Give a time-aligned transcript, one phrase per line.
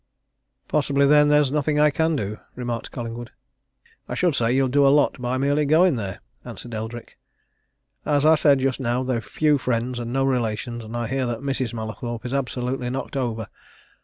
[0.67, 3.29] "Possibly, then, there is nothing I can do," remarked Collingwood.
[4.09, 7.19] "I should say you'll do a lot by merely going there," answered Eldrick.
[8.03, 11.41] "As I said just now, they've few friends, and no relations, and I hear that
[11.41, 11.71] Mrs.
[11.75, 13.45] Mallathorpe is absolutely knocked over.